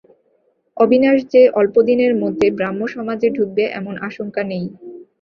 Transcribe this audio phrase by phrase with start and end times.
[0.77, 4.65] অবিনাশ যে অল্পদিনের মধ্যে ব্রাহ্মসমাজে ঢুকবে এমন আশঙ্কা নেই।